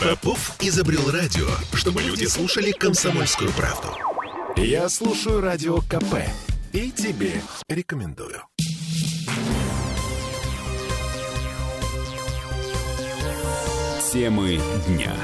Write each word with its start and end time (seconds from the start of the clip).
Попов 0.00 0.56
изобрел 0.60 1.10
радио, 1.10 1.46
чтобы 1.74 2.02
люди 2.02 2.24
слушали 2.24 2.72
комсомольскую 2.72 3.50
правду. 3.52 3.88
Я 4.56 4.88
слушаю 4.88 5.40
радио 5.40 5.78
КП 5.78 6.16
и 6.72 6.90
тебе 6.90 7.40
рекомендую. 7.68 8.42
Темы 14.12 14.60
дня. 14.88 15.14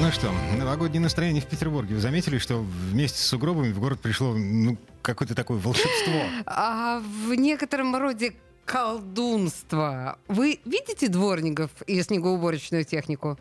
Ну 0.00 0.10
что, 0.10 0.32
новогоднее 0.56 1.02
настроение 1.02 1.42
в 1.42 1.46
Петербурге. 1.46 1.96
Вы 1.96 2.00
заметили, 2.00 2.38
что 2.38 2.58
вместе 2.58 3.18
с 3.18 3.26
сугробами 3.26 3.72
в 3.72 3.80
город 3.80 4.00
пришло 4.00 4.34
ну, 4.34 4.78
какое-то 5.02 5.34
такое 5.34 5.58
волшебство? 5.58 6.22
А 6.46 7.00
в 7.00 7.34
некотором 7.34 7.94
роде 7.96 8.34
колдунство. 8.64 10.18
Вы 10.28 10.60
видите 10.64 11.08
дворников 11.08 11.70
и 11.86 12.00
снегоуборочную 12.02 12.84
технику? 12.84 13.38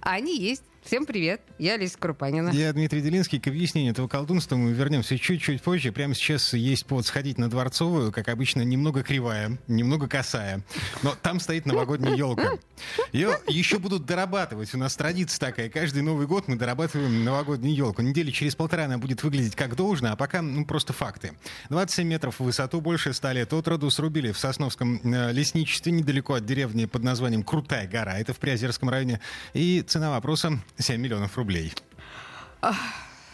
Они 0.00 0.36
есть. 0.36 0.64
Всем 0.84 1.06
привет, 1.06 1.40
я 1.58 1.76
Лиза 1.76 1.96
Крупанина. 1.96 2.50
Я 2.50 2.72
Дмитрий 2.72 3.00
Делинский. 3.00 3.38
К 3.38 3.46
объяснению 3.46 3.92
этого 3.92 4.08
колдунства 4.08 4.56
мы 4.56 4.72
вернемся 4.72 5.16
чуть-чуть 5.16 5.62
позже. 5.62 5.92
Прямо 5.92 6.12
сейчас 6.12 6.54
есть 6.54 6.86
повод 6.86 7.06
сходить 7.06 7.38
на 7.38 7.48
Дворцовую, 7.48 8.10
как 8.10 8.28
обычно, 8.28 8.62
немного 8.62 9.04
кривая, 9.04 9.58
немного 9.68 10.08
косая. 10.08 10.64
Но 11.04 11.14
там 11.14 11.38
стоит 11.38 11.66
новогодняя 11.66 12.16
елка. 12.16 12.58
Ее 13.12 13.38
еще 13.48 13.78
будут 13.78 14.06
дорабатывать. 14.06 14.74
У 14.74 14.78
нас 14.78 14.96
традиция 14.96 15.38
такая. 15.38 15.70
Каждый 15.70 16.02
Новый 16.02 16.26
год 16.26 16.48
мы 16.48 16.56
дорабатываем 16.56 17.24
новогоднюю 17.24 17.74
елку. 17.74 18.02
Недели 18.02 18.32
через 18.32 18.56
полтора 18.56 18.86
она 18.86 18.98
будет 18.98 19.22
выглядеть 19.22 19.54
как 19.54 19.76
должно, 19.76 20.12
а 20.12 20.16
пока 20.16 20.42
ну, 20.42 20.66
просто 20.66 20.92
факты. 20.92 21.32
27 21.70 22.08
метров 22.08 22.40
в 22.40 22.44
высоту, 22.44 22.80
больше 22.80 23.12
100 23.12 23.32
лет 23.32 23.52
от 23.52 23.68
роду 23.68 23.88
срубили 23.88 24.32
в 24.32 24.38
Сосновском 24.38 25.00
э, 25.04 25.32
лесничестве, 25.32 25.92
недалеко 25.92 26.34
от 26.34 26.44
деревни 26.44 26.86
под 26.86 27.04
названием 27.04 27.44
Крутая 27.44 27.86
гора. 27.86 28.18
Это 28.18 28.34
в 28.34 28.38
Приозерском 28.38 28.90
районе. 28.90 29.20
И 29.54 29.82
цена 29.82 30.10
вопроса 30.10 30.60
7 30.78 31.00
миллионов 31.00 31.36
рублей. 31.36 31.72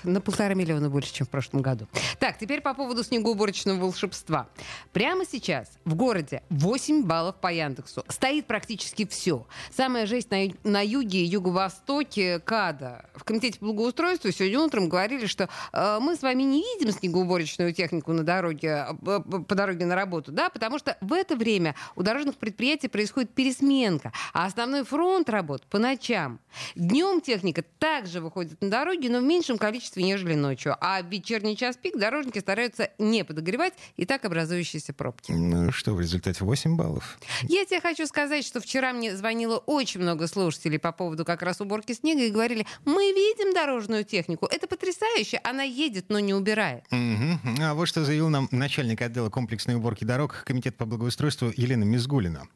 На 0.05 0.21
полтора 0.21 0.55
миллиона 0.55 0.89
больше, 0.91 1.13
чем 1.13 1.27
в 1.27 1.31
прошлом 1.31 1.63
году. 1.63 1.87
Так, 2.19 2.39
теперь 2.39 2.61
по 2.61 2.75
поводу 2.75 3.03
снегоуборочного 3.03 3.79
волшебства. 3.79 4.49
Прямо 4.93 5.25
сейчас 5.25 5.79
в 5.85 5.95
городе 5.95 6.43
8 6.51 7.05
баллов 7.05 7.37
по 7.37 7.53
Яндексу. 7.53 8.05
Стоит 8.09 8.47
практически 8.47 9.07
все. 9.07 9.47
Самая 9.75 10.07
жесть 10.07 10.31
на, 10.31 10.49
на 10.65 10.85
юге 10.85 11.21
и 11.21 11.25
юго-востоке 11.25 12.39
Када. 12.41 13.07
В 13.15 13.25
комитете 13.25 13.59
благоустройства 13.61 14.33
сегодня 14.33 14.61
утром 14.61 14.89
говорили, 14.89 15.27
что 15.27 15.49
э, 15.73 15.99
мы 16.01 16.17
с 16.17 16.23
вами 16.23 16.43
не 16.43 16.62
видим 16.62 16.93
снегоуборочную 16.93 17.73
технику 17.73 18.12
на 18.12 18.23
дороге, 18.23 18.87
э, 19.07 19.21
по 19.21 19.55
дороге 19.55 19.87
на 19.87 19.95
работу, 19.95 20.33
да, 20.33 20.49
потому 20.49 20.79
что 20.79 20.97
в 21.01 21.12
это 21.12 21.37
время 21.37 21.75
у 21.97 22.03
дорожных 22.03 22.37
предприятий 22.37 22.89
происходит 22.89 23.35
пересменка, 23.35 24.12
а 24.33 24.47
основной 24.47 24.85
фронт 24.85 25.29
работ 25.29 25.62
по 25.67 25.79
ночам. 25.79 26.41
Днем 26.75 27.21
техника 27.21 27.65
также 27.79 28.21
выходит 28.21 28.61
на 28.61 28.71
дороги, 28.71 29.09
но 29.09 29.21
в 29.21 29.25
меньшем 29.25 29.59
количестве 29.59 29.88
количестве, 29.89 30.03
нежели 30.03 30.34
ночью. 30.34 30.77
А 30.81 31.03
в 31.03 31.06
вечерний 31.06 31.56
час 31.56 31.77
пик 31.77 31.98
дорожники 31.98 32.39
стараются 32.39 32.91
не 32.98 33.25
подогревать 33.25 33.75
и 33.97 34.05
так 34.05 34.25
образующиеся 34.25 34.92
пробки. 34.92 35.33
Ну 35.33 35.72
что, 35.72 35.94
в 35.94 36.00
результате 36.00 36.44
8 36.44 36.77
баллов? 36.77 37.19
Я 37.42 37.64
тебе 37.64 37.81
хочу 37.81 38.06
сказать, 38.06 38.44
что 38.44 38.61
вчера 38.61 38.92
мне 38.92 39.16
звонило 39.16 39.59
очень 39.59 40.00
много 40.00 40.27
слушателей 40.27 40.78
по 40.78 40.92
поводу 40.92 41.25
как 41.25 41.42
раз 41.42 41.61
уборки 41.61 41.92
снега 41.92 42.25
и 42.25 42.31
говорили, 42.31 42.66
мы 42.84 43.12
видим 43.12 43.55
дорожную 43.55 44.05
технику, 44.05 44.47
это 44.47 44.66
потрясающе, 44.66 45.41
она 45.44 45.62
едет, 45.62 46.06
но 46.09 46.20
не 46.20 46.34
убирает. 46.34 46.84
Угу. 46.91 47.62
А 47.62 47.75
вот 47.75 47.86
что 47.86 48.05
заявил 48.05 48.28
нам 48.28 48.48
начальник 48.50 49.03
отдела 49.03 49.31
комплексной 49.31 49.77
уборки 49.77 50.05
дорог 50.05 50.44
Комитет 50.44 50.77
по 50.77 50.86
благоустройству 50.86 51.53
Елена 51.56 51.84
Мизгулина. 51.84 52.48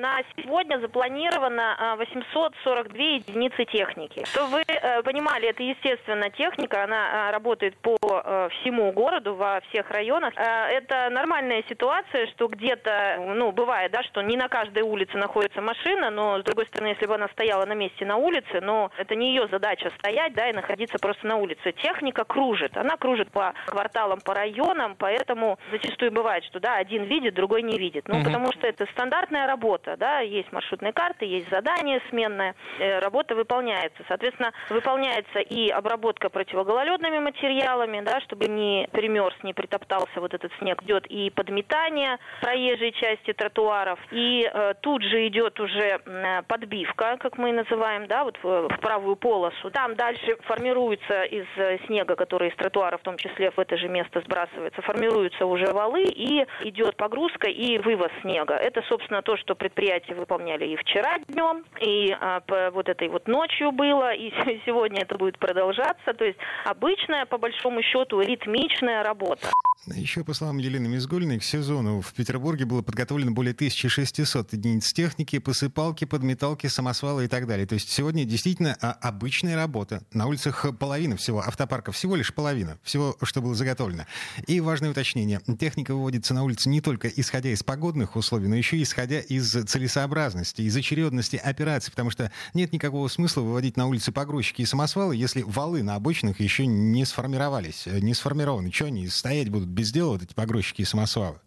На 0.00 0.22
сегодня 0.34 0.78
запланировано 0.78 1.94
842 1.98 2.96
а, 2.96 3.02
единицы 3.02 3.66
техники. 3.66 4.24
Чтобы 4.24 4.48
вы 4.48 4.62
э, 4.66 5.02
понимали, 5.02 5.48
это 5.48 5.62
естественно 5.62 6.30
техника, 6.30 6.84
она 6.84 7.28
а, 7.28 7.32
работает 7.32 7.76
по 7.76 7.98
э, 8.00 8.48
всему 8.48 8.90
городу, 8.92 9.34
во 9.34 9.60
всех 9.68 9.90
районах. 9.90 10.32
Э, 10.36 10.68
это 10.68 11.10
нормальная 11.10 11.62
ситуация, 11.68 12.28
что 12.28 12.48
где-то, 12.48 13.34
ну, 13.34 13.52
бывает, 13.52 13.92
да, 13.92 14.02
что 14.04 14.22
не 14.22 14.38
на 14.38 14.48
каждой 14.48 14.84
улице 14.84 15.18
находится 15.18 15.60
машина, 15.60 16.08
но, 16.08 16.40
с 16.40 16.44
другой 16.44 16.64
стороны, 16.64 16.88
если 16.88 17.04
бы 17.04 17.16
она 17.16 17.28
стояла 17.28 17.66
на 17.66 17.74
месте 17.74 18.06
на 18.06 18.16
улице, 18.16 18.62
но 18.62 18.90
это 18.96 19.14
не 19.14 19.34
ее 19.34 19.48
задача 19.48 19.92
стоять, 19.98 20.32
да, 20.32 20.48
и 20.48 20.54
находиться 20.54 20.98
просто 20.98 21.26
на 21.26 21.36
улице. 21.36 21.72
Техника 21.72 22.24
кружит, 22.24 22.74
она 22.78 22.96
кружит 22.96 23.30
по 23.32 23.52
кварталам, 23.66 24.20
по 24.22 24.32
районам, 24.32 24.96
поэтому 24.98 25.58
зачастую 25.70 26.10
бывает, 26.10 26.42
что, 26.44 26.58
да, 26.58 26.76
один 26.76 27.02
видит, 27.02 27.34
другой 27.34 27.60
не 27.60 27.76
видит. 27.76 28.08
Ну, 28.08 28.16
угу. 28.16 28.24
потому 28.24 28.50
что 28.52 28.66
это 28.66 28.86
стандартная 28.94 29.46
работа 29.46 29.89
работа, 29.90 29.96
да, 29.96 30.20
есть 30.20 30.52
маршрутные 30.52 30.92
карты, 30.92 31.24
есть 31.24 31.48
задание 31.50 32.00
сменное, 32.10 32.54
э, 32.78 32.98
работа 32.98 33.34
выполняется. 33.34 34.02
Соответственно, 34.08 34.52
выполняется 34.68 35.40
и 35.40 35.68
обработка 35.68 36.28
противогололедными 36.28 37.18
материалами, 37.18 38.00
да, 38.00 38.20
чтобы 38.20 38.46
не 38.46 38.88
примерз, 38.92 39.34
не 39.42 39.52
притоптался 39.52 40.20
вот 40.20 40.34
этот 40.34 40.52
снег, 40.58 40.82
идет 40.82 41.06
и 41.06 41.30
подметание 41.30 42.18
проезжей 42.40 42.92
части 42.92 43.32
тротуаров, 43.32 43.98
и 44.12 44.48
э, 44.52 44.74
тут 44.80 45.02
же 45.02 45.26
идет 45.26 45.60
уже 45.60 46.00
подбивка, 46.48 47.16
как 47.18 47.38
мы 47.38 47.52
называем, 47.52 48.06
да, 48.06 48.24
вот 48.24 48.38
в, 48.42 48.68
в 48.68 48.80
правую 48.80 49.16
полосу. 49.16 49.70
Там 49.70 49.94
дальше 49.94 50.36
формируется 50.44 51.22
из 51.24 51.46
э, 51.56 51.78
снега, 51.86 52.16
который 52.16 52.48
из 52.48 52.56
тротуара 52.56 52.96
в 52.96 53.02
том 53.02 53.16
числе 53.16 53.50
в 53.50 53.58
это 53.58 53.76
же 53.76 53.88
место 53.88 54.20
сбрасывается, 54.20 54.82
формируются 54.82 55.46
уже 55.46 55.66
валы, 55.72 56.04
и 56.04 56.46
идет 56.62 56.96
погрузка 56.96 57.48
и 57.48 57.78
вывоз 57.78 58.10
снега. 58.22 58.54
Это, 58.54 58.82
собственно, 58.88 59.22
то, 59.22 59.36
что 59.36 59.54
предприятия 59.80 60.14
выполняли 60.14 60.66
и 60.66 60.76
вчера 60.76 61.18
днем, 61.28 61.64
и 61.80 62.10
а, 62.20 62.40
по 62.40 62.70
вот 62.70 62.88
этой 62.88 63.08
вот 63.08 63.26
ночью 63.26 63.72
было, 63.72 64.14
и 64.14 64.30
сегодня 64.66 65.02
это 65.02 65.16
будет 65.16 65.38
продолжаться. 65.38 66.12
То 66.12 66.24
есть 66.24 66.38
обычная, 66.64 67.24
по 67.26 67.38
большому 67.38 67.82
счету, 67.82 68.20
ритмичная 68.20 69.02
работа. 69.02 69.48
Еще, 69.86 70.24
по 70.24 70.34
словам 70.34 70.58
Елены 70.58 70.88
Мизгульной, 70.88 71.38
к 71.38 71.42
сезону 71.42 72.02
в 72.02 72.12
Петербурге 72.12 72.66
было 72.66 72.82
подготовлено 72.82 73.32
более 73.32 73.54
1600 73.54 74.52
единиц 74.52 74.92
техники, 74.92 75.38
посыпалки, 75.38 76.04
подметалки, 76.04 76.66
самосвалы 76.66 77.24
и 77.24 77.28
так 77.28 77.46
далее. 77.46 77.66
То 77.66 77.74
есть 77.74 77.88
сегодня 77.88 78.24
действительно 78.24 78.76
а, 78.82 78.92
обычная 78.92 79.56
работа. 79.56 80.02
На 80.12 80.26
улицах 80.26 80.66
половина 80.78 81.16
всего, 81.16 81.40
автопарка 81.40 81.92
всего 81.92 82.16
лишь 82.16 82.34
половина 82.34 82.78
всего, 82.82 83.16
что 83.22 83.40
было 83.40 83.54
заготовлено. 83.54 84.04
И 84.46 84.60
важное 84.60 84.90
уточнение. 84.90 85.40
Техника 85.58 85.94
выводится 85.94 86.34
на 86.34 86.44
улицы 86.44 86.68
не 86.68 86.82
только 86.82 87.08
исходя 87.08 87.48
из 87.48 87.62
погодных 87.62 88.16
условий, 88.16 88.48
но 88.48 88.56
еще 88.56 88.76
и 88.76 88.82
исходя 88.82 89.20
из 89.20 89.64
целесообразности, 89.70 90.62
из 90.62 90.76
очередности 90.76 91.36
операций, 91.36 91.90
потому 91.90 92.10
что 92.10 92.30
нет 92.54 92.72
никакого 92.72 93.08
смысла 93.08 93.42
выводить 93.42 93.76
на 93.76 93.86
улицы 93.86 94.12
погрузчики 94.12 94.62
и 94.62 94.66
самосвалы, 94.66 95.16
если 95.16 95.42
валы 95.42 95.82
на 95.82 95.94
обочинах 95.94 96.40
еще 96.40 96.66
не 96.66 97.04
сформировались, 97.04 97.86
не 97.86 98.14
сформированы. 98.14 98.72
Что 98.72 98.86
они 98.86 99.08
стоять 99.08 99.48
будут 99.48 99.68
без 99.68 99.92
дела, 99.92 100.12
вот 100.12 100.22
эти 100.22 100.34
погрузчики 100.34 100.82
и 100.82 100.84
самосвалы. 100.84 101.38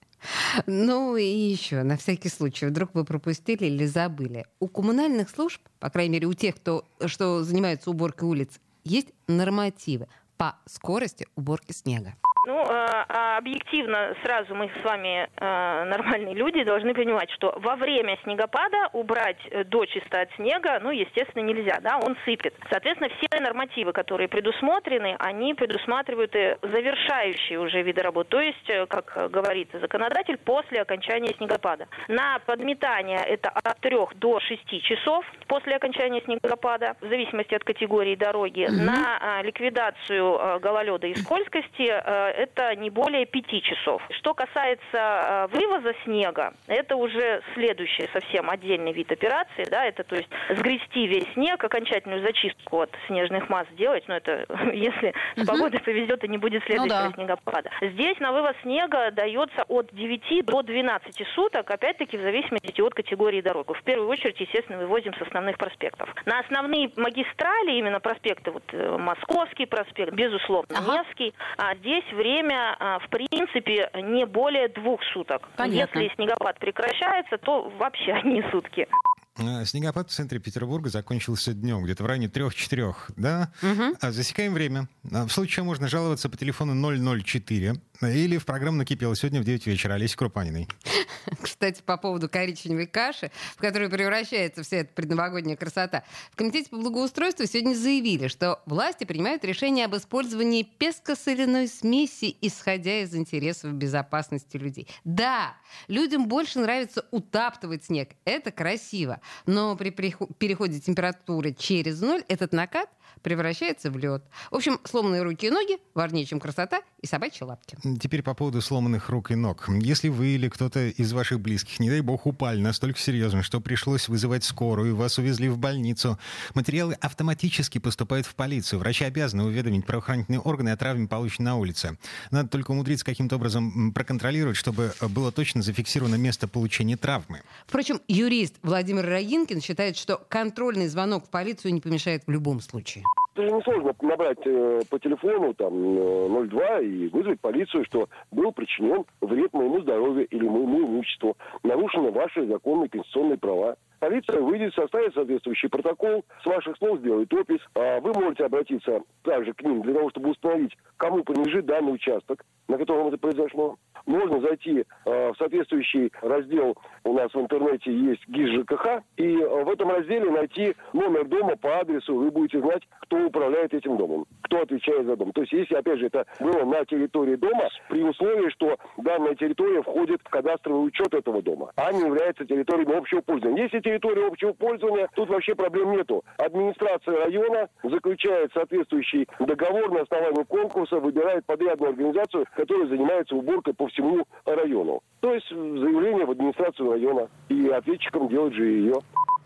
Ну 0.67 1.17
и 1.17 1.25
еще, 1.25 1.83
на 1.83 1.97
всякий 1.97 2.29
случай, 2.29 2.67
вдруг 2.67 2.91
вы 2.93 3.03
пропустили 3.03 3.65
или 3.65 3.85
забыли. 3.85 4.45
У 4.59 4.67
коммунальных 4.67 5.29
служб, 5.29 5.61
по 5.79 5.89
крайней 5.89 6.13
мере 6.13 6.27
у 6.27 6.33
тех, 6.33 6.55
кто 6.55 6.85
что 7.05 7.43
занимается 7.43 7.89
уборкой 7.89 8.29
улиц, 8.29 8.61
есть 8.85 9.09
нормативы 9.27 10.07
по 10.37 10.57
скорости 10.65 11.27
уборки 11.35 11.73
снега. 11.73 12.15
Ну, 12.45 12.61
э, 12.61 12.65
а 12.67 13.37
объективно 13.37 14.15
сразу 14.21 14.53
мы 14.53 14.69
с 14.69 14.83
вами 14.83 15.29
э, 15.37 15.83
нормальные 15.85 16.35
люди 16.35 16.61
должны 16.65 16.93
понимать, 16.93 17.31
что 17.31 17.57
во 17.57 17.77
время 17.77 18.17
снегопада 18.23 18.89
убрать 18.91 19.37
э, 19.49 19.63
до 19.63 19.85
чисто 19.85 20.19
от 20.19 20.29
снега, 20.35 20.77
ну, 20.81 20.91
естественно, 20.91 21.41
нельзя, 21.41 21.79
да, 21.81 21.99
он 21.99 22.17
сыпет. 22.25 22.53
Соответственно, 22.69 23.09
все 23.15 23.39
нормативы, 23.39 23.93
которые 23.93 24.27
предусмотрены, 24.27 25.15
они 25.19 25.53
предусматривают 25.53 26.35
и 26.35 26.57
завершающие 26.61 27.59
уже 27.59 27.81
виды 27.81 28.01
работ, 28.01 28.27
то 28.27 28.41
есть, 28.41 28.69
как 28.89 29.31
говорит 29.31 29.69
законодатель, 29.79 30.37
после 30.37 30.81
окончания 30.81 31.33
снегопада. 31.37 31.87
На 32.09 32.39
подметание 32.39 33.19
это 33.19 33.51
от 33.51 33.79
3 33.79 33.95
до 34.15 34.41
6 34.41 34.81
часов 34.81 35.25
после 35.47 35.77
окончания 35.77 36.21
снегопада, 36.25 36.97
в 36.99 37.07
зависимости 37.07 37.55
от 37.55 37.63
категории 37.63 38.15
дороги. 38.15 38.63
Mm-hmm. 38.63 38.83
На 38.83 39.41
ликвидацию 39.43 40.59
гололеда 40.59 41.07
и 41.07 41.15
скользкости 41.15 42.32
это 42.33 42.75
не 42.75 42.89
более 42.89 43.25
пяти 43.25 43.61
часов. 43.61 44.01
Что 44.17 44.33
касается 44.33 44.81
э, 44.93 45.47
вывоза 45.51 45.93
снега, 46.03 46.53
это 46.67 46.95
уже 46.95 47.41
следующий 47.53 48.09
совсем 48.11 48.49
отдельный 48.49 48.91
вид 48.91 49.11
операции, 49.11 49.65
да, 49.69 49.85
это 49.85 50.03
то 50.03 50.15
есть 50.15 50.29
сгрести 50.49 51.07
весь 51.07 51.31
снег, 51.33 51.63
окончательную 51.63 52.23
зачистку 52.23 52.81
от 52.81 52.91
снежных 53.07 53.49
масс 53.49 53.67
сделать, 53.73 54.07
но 54.07 54.17
это 54.17 54.45
если 54.73 55.13
с 55.35 55.45
погодой 55.45 55.79
повезет 55.79 56.23
и 56.23 56.27
не 56.27 56.37
будет 56.37 56.63
следующего 56.63 57.05
ну, 57.05 57.09
да. 57.09 57.13
снегопада. 57.13 57.69
Здесь 57.81 58.19
на 58.19 58.31
вывоз 58.31 58.55
снега 58.63 59.11
дается 59.11 59.63
от 59.67 59.93
9 59.93 60.45
до 60.45 60.61
12 60.61 61.27
суток, 61.35 61.69
опять-таки 61.69 62.17
в 62.17 62.21
зависимости 62.21 62.81
от 62.81 62.93
категории 62.93 63.41
дорог. 63.41 63.75
В 63.75 63.83
первую 63.83 64.09
очередь, 64.09 64.39
естественно, 64.39 64.79
вывозим 64.79 65.13
с 65.13 65.21
основных 65.21 65.57
проспектов. 65.57 66.09
На 66.25 66.39
основные 66.39 66.91
магистрали, 66.97 67.77
именно 67.77 67.99
проспекты, 67.99 68.51
вот 68.51 68.63
э, 68.71 68.97
Московский 68.97 69.65
проспект, 69.65 70.13
безусловно, 70.13 70.77
ага. 70.77 70.97
Невский, 70.97 71.33
а 71.57 71.75
здесь 71.75 72.03
в 72.11 72.22
время, 72.23 72.75
а, 72.79 72.99
в 72.99 73.09
принципе, 73.09 73.89
не 73.95 74.25
более 74.25 74.69
двух 74.69 75.03
суток. 75.13 75.49
Понятно. 75.57 75.99
Если 75.99 76.15
снегопад 76.15 76.57
прекращается, 76.57 77.37
то 77.37 77.69
вообще 77.77 78.13
одни 78.23 78.41
сутки. 78.51 78.87
А, 79.35 79.65
снегопад 79.65 80.11
в 80.11 80.13
центре 80.13 80.39
Петербурга 80.39 80.89
закончился 80.89 81.53
днем, 81.53 81.83
где-то 81.83 82.03
в 82.03 82.05
районе 82.05 82.27
3-4, 82.27 82.93
да? 83.15 83.51
А, 83.99 84.11
Засекаем 84.11 84.53
время. 84.53 84.87
А, 85.11 85.25
В 85.25 85.31
случае 85.31 85.55
чего 85.55 85.65
можно 85.65 85.87
жаловаться 85.87 86.29
по 86.29 86.37
телефону 86.37 86.75
004 87.23 87.81
или 88.01 88.37
в 88.37 88.45
программу 88.45 88.77
«Накипело» 88.77 89.15
сегодня 89.15 89.41
в 89.41 89.45
9 89.45 89.65
вечера 89.65 89.93
Олеси 89.93 90.15
Крупаниной. 90.15 90.67
Кстати, 91.41 91.81
по 91.81 91.97
поводу 91.97 92.27
коричневой 92.29 92.85
каши, 92.85 93.31
в 93.55 93.61
которую 93.61 93.89
превращается 93.89 94.63
вся 94.63 94.77
эта 94.77 94.93
предновогодняя 94.93 95.55
красота. 95.55 96.03
В 96.31 96.35
Комитете 96.35 96.69
по 96.69 96.77
благоустройству 96.77 97.45
сегодня 97.45 97.73
заявили, 97.75 98.27
что 98.27 98.61
власти 98.65 99.05
принимают 99.05 99.45
решение 99.45 99.85
об 99.85 99.95
использовании 99.95 100.63
песко-соляной 100.63 101.67
смеси, 101.67 102.35
исходя 102.41 103.01
из 103.01 103.15
интересов 103.15 103.73
безопасности 103.73 104.57
людей. 104.57 104.87
Да, 105.05 105.55
людям 105.87 106.27
больше 106.27 106.59
нравится 106.59 107.05
утаптывать 107.11 107.85
снег. 107.85 108.09
Это 108.25 108.51
красиво. 108.51 109.21
Но 109.45 109.75
при 109.75 109.89
переходе 109.89 110.79
температуры 110.79 111.53
через 111.53 112.01
ноль 112.01 112.23
этот 112.27 112.53
накат 112.53 112.89
превращается 113.23 113.89
в 113.89 113.97
лед. 113.97 114.23
В 114.51 114.55
общем, 114.55 114.79
сломанные 114.83 115.23
руки 115.23 115.47
и 115.47 115.49
ноги 115.49 115.77
важнее, 115.95 116.25
чем 116.25 116.39
красота 116.39 116.81
и 117.01 117.07
собачьи 117.07 117.43
лапки. 117.43 117.77
Теперь 117.99 118.21
по 118.21 118.33
поводу 118.33 118.61
сломанных 118.61 119.09
рук 119.09 119.31
и 119.31 119.35
ног. 119.35 119.67
Если 119.69 120.09
вы 120.09 120.27
или 120.27 120.49
кто-то 120.49 120.87
из 120.87 121.11
ваших 121.13 121.39
близких, 121.39 121.79
не 121.79 121.89
дай 121.89 122.01
бог, 122.01 122.25
упали 122.25 122.59
настолько 122.59 122.99
серьезно, 122.99 123.41
что 123.41 123.59
пришлось 123.59 124.07
вызывать 124.07 124.43
скорую, 124.43 124.95
вас 124.95 125.17
увезли 125.17 125.49
в 125.49 125.57
больницу, 125.57 126.19
материалы 126.53 126.93
автоматически 127.01 127.79
поступают 127.79 128.25
в 128.27 128.35
полицию. 128.35 128.79
Врачи 128.79 129.05
обязаны 129.05 129.43
уведомить 129.43 129.85
правоохранительные 129.85 130.39
органы 130.39 130.69
о 130.69 130.77
травме, 130.77 131.07
полученной 131.07 131.45
на 131.45 131.57
улице. 131.57 131.97
Надо 132.31 132.49
только 132.49 132.71
умудриться 132.71 133.05
каким-то 133.05 133.37
образом 133.37 133.93
проконтролировать, 133.93 134.57
чтобы 134.57 134.93
э, 134.99 135.07
было 135.07 135.31
точно 135.31 135.61
зафиксировано 135.61 136.15
место 136.15 136.47
получения 136.47 136.97
травмы. 136.97 137.41
Впрочем, 137.65 138.01
юрист 138.07 138.55
Владимир 138.63 139.05
Рогинкин 139.05 139.61
считает, 139.61 139.97
что 139.97 140.17
контрольный 140.29 140.87
звонок 140.87 141.27
в 141.27 141.29
полицию 141.29 141.73
не 141.73 141.81
помешает 141.81 142.23
в 142.27 142.31
любом 142.31 142.61
случае. 142.61 143.03
Это 143.35 143.49
же 143.49 143.55
несложно 143.55 143.95
набрать 144.01 144.45
э, 144.45 144.81
по 144.91 144.99
телефону 144.99 145.55
там 145.55 145.73
э, 145.73 146.47
02 146.49 146.79
и 146.81 147.07
вызвать 147.07 147.39
полицию, 147.39 147.83
что 147.85 148.07
был 148.29 148.51
причинен 148.51 149.05
вред 149.21 149.51
моему 149.53 149.81
здоровью 149.81 150.27
или 150.27 150.47
моему 150.47 150.81
имуществу, 150.81 151.35
нарушены 151.63 152.11
ваши 152.11 152.45
законные 152.45 152.89
конституционные 152.89 153.39
права. 153.39 153.75
Полиция 153.99 154.39
выйдет, 154.39 154.75
составит 154.75 155.15
соответствующий 155.15 155.69
протокол, 155.69 156.25
с 156.43 156.45
ваших 156.45 156.77
слов 156.77 156.99
сделает 156.99 157.33
опись. 157.33 157.61
А 157.73 157.99
вы 158.01 158.13
можете 158.13 158.45
обратиться 158.45 159.01
также 159.23 159.53
к 159.53 159.63
ним 159.63 159.81
для 159.81 159.95
того, 159.95 160.11
чтобы 160.11 160.29
установить, 160.29 160.77
кому 160.97 161.23
принадлежит 161.23 161.65
данный 161.65 161.93
участок, 161.93 162.45
на 162.67 162.77
котором 162.77 163.07
это 163.07 163.17
произошло. 163.17 163.77
Можно 164.05 164.41
зайти 164.41 164.83
э, 165.05 165.31
в 165.31 165.37
соответствующий 165.37 166.11
раздел 166.21 166.75
у 167.05 167.13
нас 167.13 167.33
в 167.33 167.39
интернете 167.39 167.91
есть 167.91 168.27
ГИС 168.27 168.61
ЖКХ, 168.61 169.01
и 169.17 169.37
э, 169.37 169.63
в 169.63 169.69
этом 169.69 169.89
разделе 169.89 170.29
найти 170.29 170.75
номер 170.93 171.25
дома 171.25 171.55
по 171.55 171.79
адресу, 171.79 172.15
вы 172.15 172.31
будете 172.31 172.59
знать, 172.59 172.83
кто 173.01 173.25
управляет 173.25 173.73
этим 173.73 173.97
домом, 173.97 174.25
кто 174.41 174.61
отвечает 174.61 175.05
за 175.05 175.15
дом. 175.15 175.31
То 175.31 175.41
есть, 175.41 175.53
если, 175.53 175.75
опять 175.75 175.99
же, 175.99 176.07
это 176.07 176.25
было 176.39 176.65
на 176.65 176.85
территории 176.85 177.35
дома, 177.35 177.69
при 177.89 178.03
условии, 178.03 178.49
что 178.49 178.77
данная 178.97 179.35
территория 179.35 179.81
входит 179.81 180.21
в 180.23 180.29
кадастровый 180.29 180.87
учет 180.87 181.13
этого 181.13 181.41
дома, 181.41 181.71
а 181.75 181.91
не 181.91 182.01
является 182.01 182.45
территорией 182.45 182.93
общего 182.95 183.21
пользования. 183.21 183.63
Если 183.63 183.79
территория 183.79 184.27
общего 184.27 184.53
пользования, 184.53 185.09
тут 185.15 185.29
вообще 185.29 185.55
проблем 185.55 185.91
нету. 185.91 186.23
Администрация 186.37 187.17
района 187.25 187.69
заключает 187.83 188.51
соответствующий 188.53 189.27
договор 189.39 189.91
на 189.91 190.01
основании 190.01 190.43
конкурса, 190.43 190.99
выбирает 190.99 191.45
подрядную 191.45 191.91
организацию, 191.91 192.45
которая 192.55 192.87
занимается 192.87 193.35
уборкой 193.35 193.73
по 193.73 193.87
всему 193.93 194.25
району. 194.45 195.01
То 195.21 195.33
есть 195.33 195.49
заявление 195.49 196.25
в 196.25 196.31
администрацию 196.31 196.91
района. 196.91 197.29
И 197.49 197.67
ответчиком 197.69 198.27
делать 198.27 198.53
же 198.53 198.65
ее. 198.65 198.95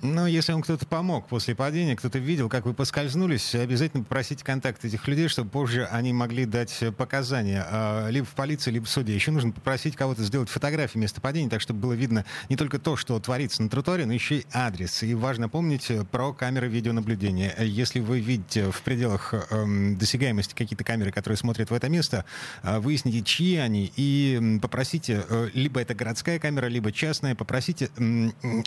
Но 0.01 0.27
если 0.27 0.51
вам 0.51 0.61
кто-то 0.61 0.85
помог 0.85 1.27
после 1.27 1.55
падения, 1.55 1.95
кто-то 1.95 2.19
видел, 2.19 2.49
как 2.49 2.65
вы 2.65 2.73
поскользнулись, 2.73 3.55
обязательно 3.55 4.03
попросите 4.03 4.43
контакт 4.43 4.85
этих 4.85 5.07
людей, 5.07 5.27
чтобы 5.27 5.49
позже 5.49 5.85
они 5.85 6.13
могли 6.13 6.45
дать 6.45 6.83
показания 6.95 7.65
а, 7.67 8.07
либо 8.09 8.25
в 8.25 8.35
полиции, 8.35 8.69
либо 8.69 8.85
в 8.85 8.89
суде. 8.89 9.15
Еще 9.15 9.31
нужно 9.31 9.51
попросить 9.51 9.95
кого-то 9.95 10.23
сделать 10.23 10.49
фотографии 10.49 10.99
места 10.99 11.19
падения, 11.19 11.49
так 11.49 11.61
чтобы 11.61 11.79
было 11.79 11.93
видно 11.93 12.25
не 12.49 12.55
только 12.55 12.77
то, 12.77 12.95
что 12.95 13.19
творится 13.19 13.63
на 13.63 13.69
тротуаре, 13.69 14.05
но 14.05 14.13
еще 14.13 14.39
и 14.39 14.45
адрес. 14.53 15.01
И 15.01 15.15
важно 15.15 15.49
помнить 15.49 15.89
э, 15.89 16.03
про 16.03 16.31
камеры 16.31 16.67
видеонаблюдения. 16.67 17.55
Если 17.59 17.99
вы 17.99 18.19
видите 18.19 18.69
в 18.71 18.81
пределах 18.83 19.33
эм, 19.49 19.97
досягаемости 19.97 20.53
какие-то 20.53 20.83
камеры, 20.83 21.11
которые 21.11 21.37
смотрят 21.37 21.71
в 21.71 21.73
это 21.73 21.89
место, 21.89 22.23
э, 22.61 22.79
выясните, 22.79 23.23
чьи 23.23 23.55
они, 23.55 23.91
и 23.95 24.59
попросите, 24.61 25.25
э, 25.27 25.49
либо 25.53 25.81
это 25.81 25.95
городская 25.95 26.37
камера, 26.37 26.67
либо 26.67 26.91
частная, 26.91 27.33
попросите 27.33 27.89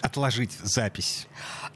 отложить 0.03 0.59
запись. 0.63 1.20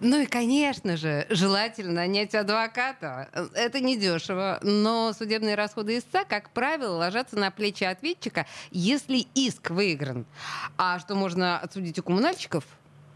Ну 0.00 0.20
и, 0.20 0.26
конечно 0.26 0.96
же, 0.96 1.26
желательно 1.30 1.92
нанять 1.92 2.34
адвоката. 2.34 3.28
Это 3.54 3.80
недешево, 3.80 4.58
но 4.62 5.12
судебные 5.12 5.54
расходы 5.54 5.98
истца, 5.98 6.24
как 6.24 6.50
правило, 6.50 6.96
ложатся 6.96 7.36
на 7.36 7.50
плечи 7.50 7.84
ответчика, 7.84 8.46
если 8.70 9.26
иск 9.34 9.70
выигран. 9.70 10.26
А 10.76 10.98
что 10.98 11.14
можно 11.14 11.58
отсудить 11.58 11.98
у 11.98 12.02
коммунальщиков? 12.02 12.64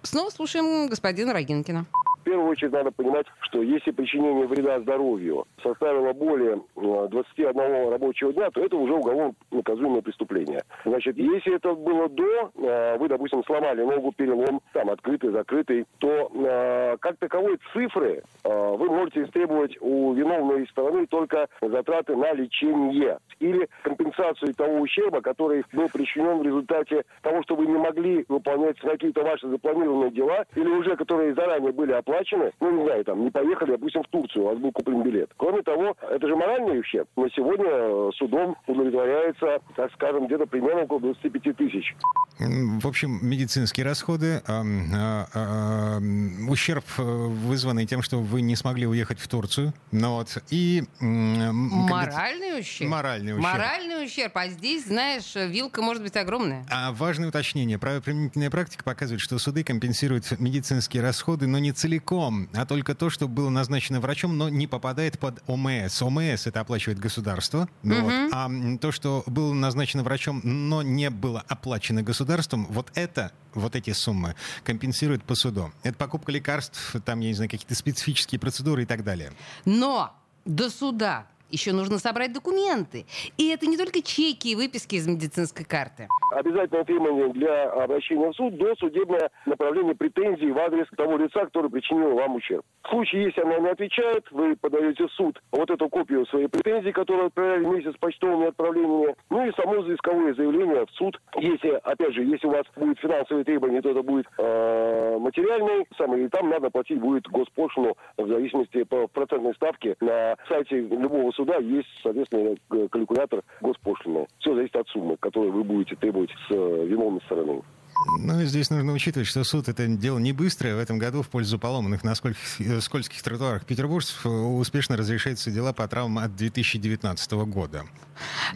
Снова 0.02 0.30
слушаем 0.30 0.88
господина 0.88 1.32
Рогинкина. 1.32 1.86
Первую 2.28 2.50
очередь 2.50 2.72
надо 2.72 2.90
понимать, 2.90 3.24
что 3.40 3.62
если 3.62 3.90
причинение 3.90 4.46
вреда 4.46 4.80
здоровью 4.80 5.46
составило 5.62 6.12
более 6.12 6.60
э, 6.76 7.08
21 7.10 7.88
рабочего 7.88 8.34
дня, 8.34 8.50
то 8.50 8.62
это 8.62 8.76
уже 8.76 8.92
уголовно 8.92 9.32
наказуемое 9.50 10.02
преступление. 10.02 10.62
Значит, 10.84 11.16
если 11.16 11.56
это 11.56 11.72
было 11.72 12.06
до, 12.10 12.50
э, 12.54 12.98
вы, 12.98 13.08
допустим, 13.08 13.42
сломали 13.44 13.82
ногу, 13.82 14.12
перелом, 14.12 14.60
там, 14.74 14.90
открытый, 14.90 15.30
закрытый, 15.30 15.86
то 15.96 16.30
э, 16.34 16.96
как 17.00 17.16
таковой 17.16 17.58
цифры 17.72 18.22
э, 18.44 18.76
вы 18.76 18.90
можете 18.90 19.22
истребовать 19.22 19.78
у 19.80 20.12
виновной 20.12 20.68
стороны 20.68 21.06
только 21.06 21.48
затраты 21.62 22.14
на 22.14 22.34
лечение 22.34 23.20
или 23.40 23.66
компенсацию 23.82 24.52
того 24.52 24.80
ущерба, 24.80 25.22
который 25.22 25.64
был 25.72 25.88
причинен 25.88 26.40
в 26.40 26.42
результате 26.42 27.04
того, 27.22 27.42
что 27.44 27.56
вы 27.56 27.64
не 27.64 27.78
могли 27.78 28.26
выполнять 28.28 28.78
какие-то 28.80 29.22
ваши 29.22 29.48
запланированные 29.48 30.10
дела, 30.10 30.44
или 30.54 30.68
уже 30.68 30.94
которые 30.94 31.34
заранее 31.34 31.72
были 31.72 31.92
оплачены, 31.92 32.17
ну, 32.60 32.70
не 32.78 32.84
знаю, 32.84 33.04
там, 33.04 33.24
не 33.24 33.30
поехали, 33.30 33.72
допустим, 33.72 34.02
в 34.02 34.08
Турцию, 34.08 34.44
у 34.44 34.48
вас 34.48 34.58
был 34.58 34.72
куплен 34.72 35.02
билет. 35.02 35.30
Кроме 35.36 35.62
того, 35.62 35.96
это 36.10 36.26
же 36.26 36.36
моральный 36.36 36.80
ущерб. 36.80 37.08
Но 37.16 37.28
сегодня 37.28 37.66
э, 37.68 38.10
судом 38.16 38.56
удовлетворяется, 38.66 39.60
так 39.76 39.92
скажем, 39.94 40.26
где-то 40.26 40.46
примерно 40.46 40.82
около 40.82 41.00
25 41.00 41.56
тысяч. 41.56 41.94
В 42.38 42.86
общем, 42.86 43.18
медицинские 43.22 43.84
расходы, 43.84 44.42
а, 44.46 44.62
а, 44.94 45.96
ам, 45.96 46.48
ущерб, 46.48 46.84
э, 46.98 47.02
вызванный 47.02 47.86
тем, 47.86 48.02
что 48.02 48.18
вы 48.18 48.42
не 48.42 48.56
смогли 48.56 48.86
уехать 48.86 49.18
в 49.18 49.28
Турцию, 49.28 49.72
ну 49.92 50.16
вот, 50.16 50.38
и... 50.50 50.84
Моральный 51.00 52.60
ущерб? 52.60 52.90
Моральный 52.90 53.32
ущерб. 53.32 53.52
Моральный 53.52 54.04
ущерб. 54.04 54.32
А 54.36 54.48
здесь, 54.48 54.86
знаешь, 54.86 55.34
вилка 55.34 55.82
может 55.82 56.02
быть 56.02 56.16
огромная. 56.16 56.64
А 56.70 56.92
важное 56.92 57.28
уточнение. 57.28 57.78
Правоприменительная 57.78 58.50
практика 58.50 58.84
показывает, 58.84 59.20
что 59.20 59.38
суды 59.38 59.64
компенсируют 59.64 60.38
медицинские 60.38 61.02
расходы, 61.02 61.46
но 61.46 61.58
не 61.58 61.72
целиком, 61.72 62.07
а 62.10 62.66
только 62.66 62.94
то, 62.94 63.10
что 63.10 63.28
было 63.28 63.50
назначено 63.50 64.00
врачом, 64.00 64.36
но 64.36 64.48
не 64.48 64.66
попадает 64.66 65.18
под 65.18 65.42
ОМС. 65.46 66.00
ОМС 66.00 66.46
это 66.46 66.60
оплачивает 66.60 66.98
государство. 66.98 67.68
Ну 67.82 68.02
вот. 68.02 68.32
А 68.32 68.50
то, 68.80 68.92
что 68.92 69.22
было 69.26 69.52
назначено 69.52 70.02
врачом, 70.02 70.40
но 70.44 70.82
не 70.82 71.10
было 71.10 71.44
оплачено 71.48 72.02
государством, 72.02 72.66
вот 72.70 72.90
это, 72.94 73.32
вот 73.54 73.76
эти 73.76 73.92
суммы 73.92 74.34
компенсирует 74.64 75.22
по 75.22 75.34
суду. 75.34 75.72
Это 75.82 75.96
покупка 75.96 76.32
лекарств, 76.32 76.96
там, 77.04 77.20
я 77.20 77.28
не 77.28 77.34
знаю, 77.34 77.50
какие-то 77.50 77.74
специфические 77.74 78.38
процедуры 78.38 78.82
и 78.82 78.86
так 78.86 79.04
далее. 79.04 79.32
Но 79.64 80.14
до 80.44 80.70
суда 80.70 81.26
еще 81.50 81.72
нужно 81.72 81.98
собрать 81.98 82.32
документы. 82.32 83.06
И 83.36 83.48
это 83.48 83.66
не 83.66 83.76
только 83.76 84.02
чеки 84.02 84.52
и 84.52 84.56
выписки 84.56 84.96
из 84.96 85.06
медицинской 85.06 85.64
карты. 85.64 86.08
Обязательное 86.34 86.84
требование 86.84 87.28
для 87.32 87.70
обращения 87.70 88.30
в 88.30 88.34
суд 88.34 88.56
до 88.56 88.74
судебное 88.76 89.30
направление 89.46 89.94
претензий 89.94 90.50
в 90.50 90.58
адрес 90.58 90.86
того 90.96 91.16
лица, 91.16 91.44
который 91.46 91.70
причинил 91.70 92.14
вам 92.14 92.36
ущерб. 92.36 92.64
В 92.84 92.88
случае, 92.88 93.24
если 93.24 93.40
она 93.40 93.58
не 93.58 93.68
отвечает, 93.68 94.24
вы 94.30 94.56
подаете 94.56 95.06
в 95.06 95.12
суд 95.12 95.40
вот 95.52 95.70
эту 95.70 95.88
копию 95.88 96.26
своей 96.26 96.48
претензии, 96.48 96.90
которую 96.90 97.26
отправляли 97.26 97.90
с 97.90 97.96
почтовыми 97.98 98.48
отправлениями, 98.48 99.14
ну 99.30 99.46
и 99.46 99.52
само 99.52 99.76
исковое 99.94 100.34
заявление 100.34 100.86
в 100.86 100.90
суд. 100.92 101.20
Если, 101.36 101.70
опять 101.82 102.14
же, 102.14 102.24
если 102.24 102.46
у 102.46 102.50
вас 102.50 102.64
будет 102.76 102.98
финансовые 102.98 103.44
требования, 103.44 103.82
то 103.82 103.90
это 103.90 104.02
будет 104.02 104.26
э, 104.38 105.18
материальный, 105.18 105.86
самый, 105.96 106.24
и 106.24 106.28
там 106.28 106.50
надо 106.50 106.70
платить 106.70 107.00
будет 107.00 107.26
госпошлину 107.28 107.96
в 108.16 108.26
зависимости 108.26 108.82
по 108.84 109.06
процентной 109.06 109.54
ставке. 109.54 109.96
На 110.00 110.36
сайте 110.48 110.80
любого 110.80 111.30
суда 111.38 111.56
есть, 111.58 111.88
соответственно, 112.02 112.56
калькулятор 112.90 113.42
госпошлины. 113.60 114.26
Все 114.40 114.54
зависит 114.54 114.76
от 114.76 114.88
суммы, 114.88 115.16
которую 115.18 115.52
вы 115.52 115.64
будете 115.64 115.94
требовать 115.96 116.30
с 116.30 116.50
э, 116.50 116.86
виновной 116.86 117.20
стороны. 117.22 117.62
Ну, 118.06 118.44
здесь 118.44 118.70
нужно 118.70 118.92
учитывать, 118.92 119.26
что 119.26 119.42
суд— 119.44 119.68
это 119.70 119.86
дело 119.86 120.18
не 120.18 120.32
быстрое. 120.32 120.76
В 120.76 120.78
этом 120.78 120.98
году 120.98 121.22
в 121.22 121.28
пользу 121.28 121.58
поломанных 121.58 122.04
на 122.04 122.14
скольких, 122.14 122.60
э, 122.60 122.80
скользких 122.80 123.22
тротуарах 123.22 123.64
петербуржцев 123.64 124.24
э, 124.24 124.28
успешно 124.28 124.96
разрешаются 124.96 125.50
дела 125.50 125.72
по 125.72 125.86
травмам 125.88 126.24
от 126.24 126.36
2019 126.36 127.32
года. 127.32 127.84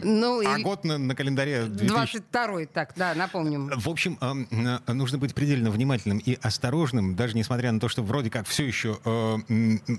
Ну, 0.01 0.39
а 0.45 0.59
и 0.59 0.63
год 0.63 0.85
на, 0.85 0.97
на 0.97 1.15
календаре 1.15 1.65
2000... 1.65 2.17
22-й, 2.31 2.65
так, 2.67 2.93
да, 2.95 3.13
напомним. 3.15 3.69
В 3.75 3.89
общем, 3.89 4.17
э, 4.21 4.93
нужно 4.93 5.17
быть 5.17 5.35
предельно 5.35 5.71
внимательным 5.71 6.19
и 6.19 6.37
осторожным, 6.41 7.15
даже 7.15 7.35
несмотря 7.35 7.71
на 7.71 7.79
то, 7.79 7.89
что 7.89 8.01
вроде 8.01 8.29
как 8.29 8.47
все 8.47 8.65
еще 8.65 8.99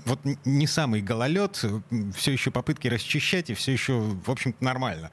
вот 0.05 0.19
не 0.43 0.67
самый 0.67 1.01
гололед, 1.01 1.63
все 2.15 2.31
еще 2.31 2.51
попытки 2.51 2.87
расчищать, 2.87 3.49
и 3.49 3.53
все 3.53 3.71
еще, 3.73 3.99
в 3.99 4.29
общем-то, 4.29 4.63
нормально. 4.63 5.11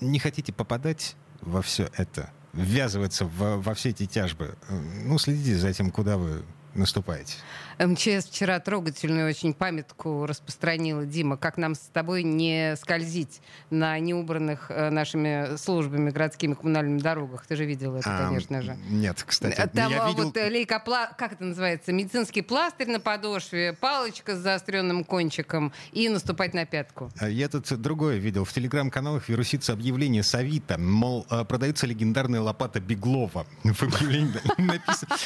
Не 0.00 0.18
хотите 0.18 0.52
попадать 0.52 1.16
во 1.40 1.62
все 1.62 1.88
это, 1.96 2.30
ввязываться 2.52 3.24
в- 3.24 3.62
во 3.62 3.74
все 3.74 3.90
эти 3.90 4.06
тяжбы, 4.06 4.54
э, 4.68 4.80
ну, 5.04 5.18
следите 5.18 5.56
за 5.56 5.72
тем, 5.72 5.90
куда 5.90 6.16
вы 6.16 6.42
наступаете. 6.78 7.34
МЧС 7.78 8.26
вчера 8.26 8.58
трогательную 8.58 9.28
очень 9.28 9.54
памятку 9.54 10.26
распространила, 10.26 11.06
Дима, 11.06 11.36
как 11.36 11.58
нам 11.58 11.74
с 11.74 11.78
тобой 11.92 12.24
не 12.24 12.74
скользить 12.76 13.40
на 13.70 13.98
неубранных 13.98 14.70
э, 14.70 14.90
нашими 14.90 15.56
службами 15.56 16.10
городскими 16.10 16.54
коммунальными 16.54 16.98
дорогах. 16.98 17.46
Ты 17.46 17.56
же 17.56 17.64
видел 17.64 17.94
это, 17.94 18.08
А, 18.08 18.28
конечно 18.28 18.62
же. 18.62 18.76
Нет, 18.90 19.22
кстати. 19.24 19.54
Там 19.72 19.90
я 19.90 20.04
а, 20.04 20.08
видел... 20.08 20.24
вот 20.24 20.36
э, 20.36 20.48
лейкопла... 20.48 21.10
как 21.16 21.34
это 21.34 21.44
называется, 21.44 21.92
медицинский 21.92 22.42
пластырь 22.42 22.88
на 22.88 23.00
подошве, 23.00 23.72
палочка 23.74 24.34
с 24.34 24.40
заостренным 24.40 25.04
кончиком 25.04 25.72
и 25.92 26.08
наступать 26.08 26.54
на 26.54 26.66
пятку. 26.66 27.10
Я 27.20 27.48
тут 27.48 27.72
другое 27.80 28.16
видел. 28.16 28.44
В 28.44 28.52
телеграм-каналах 28.52 29.28
вирусится 29.28 29.72
объявление 29.72 30.22
с 30.24 30.34
Авито. 30.34 30.78
Мол, 30.78 31.24
продается 31.48 31.86
легендарная 31.86 32.40
лопата 32.40 32.80
Беглова. 32.80 33.46
В 33.62 33.82
объявлении 33.82 34.40
написано. 34.58 35.16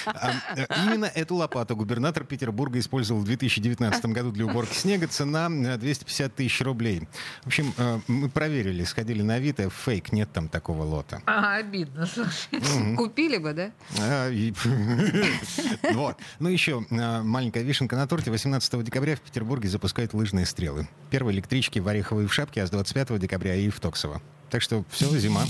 Э, 0.57 0.67
Именно 0.85 1.07
эту 1.07 1.37
лопату 1.43 1.77
губернатор 1.77 2.25
Петербурга 2.25 2.79
использовал 2.79 3.21
в 3.21 3.25
2019 3.25 4.07
году 4.07 4.31
для 4.31 4.47
уборки 4.47 4.75
снега. 4.75 5.07
Цена 5.09 5.49
э, 5.51 5.77
250 5.77 6.35
тысяч 6.35 6.61
рублей. 6.61 7.09
В 7.43 7.49
общем, 7.49 7.75
э, 7.77 8.01
мы 8.07 8.29
проверили, 8.29 8.85
сходили 8.85 9.23
на 9.23 9.35
Авито. 9.35 9.69
Фейк, 9.71 10.13
нет 10.13 10.31
там 10.33 10.49
такого 10.49 10.85
лота. 10.85 11.21
А, 11.27 11.57
обидно, 11.57 12.07
слушай. 12.07 12.97
Купили 12.97 13.39
бы, 13.39 13.53
да? 13.53 13.73
А, 14.01 14.31
Вот. 15.93 16.17
Ну, 16.39 16.49
еще 16.49 16.85
а, 16.91 17.23
маленькая 17.23 17.63
вишенка 17.63 17.97
на 17.97 18.07
торте. 18.07 18.31
18 18.31 18.85
декабря 18.85 19.17
в 19.17 19.21
Петербурге 19.21 19.69
запускают 19.69 20.15
лыжные 20.15 20.47
стрелы. 20.47 20.89
Первые 21.11 21.35
электрички 21.37 21.81
в 21.81 21.89
Орехово 21.89 22.23
и 22.23 22.27
в 22.27 22.33
Шапке, 22.33 22.63
а 22.63 22.67
с 22.67 22.71
25 22.71 23.19
декабря 23.19 23.57
и 23.57 23.69
в 23.69 23.81
Токсово. 23.81 24.23
Так 24.51 24.63
что 24.63 24.85
все, 24.91 25.07
зима. 25.19 25.45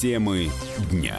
Темы 0.00 0.50
дня. 0.90 1.18